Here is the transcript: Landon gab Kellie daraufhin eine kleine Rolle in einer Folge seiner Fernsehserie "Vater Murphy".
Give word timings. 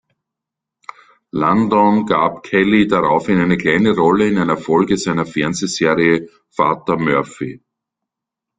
Landon 1.31 2.07
gab 2.07 2.41
Kellie 2.41 2.87
daraufhin 2.87 3.37
eine 3.39 3.55
kleine 3.55 3.91
Rolle 3.93 4.27
in 4.29 4.39
einer 4.39 4.57
Folge 4.57 4.97
seiner 4.97 5.27
Fernsehserie 5.27 6.27
"Vater 6.49 6.97
Murphy". 6.97 7.61